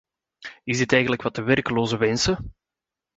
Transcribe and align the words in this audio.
Is 0.63 0.77
dit 0.77 0.91
eigenlijk 0.91 1.21
wat 1.21 1.35
de 1.35 1.43
werklozen 1.43 1.99
wensen? 1.99 2.53